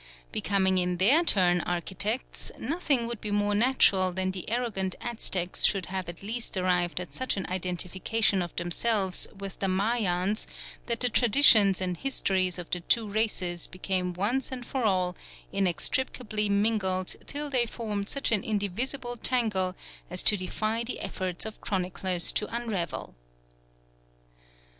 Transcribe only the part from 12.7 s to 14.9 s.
the two races became once and for